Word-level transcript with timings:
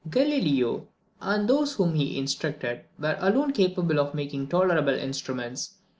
Galileo, 0.09 0.87
and 1.21 1.47
those 1.47 1.75
whom 1.75 1.93
he 1.93 2.17
instructed, 2.17 2.85
were 2.97 3.17
alone 3.19 3.53
capable 3.53 3.99
of 3.99 4.15
making 4.15 4.47
tolerable 4.47 4.95
instruments. 4.95 5.75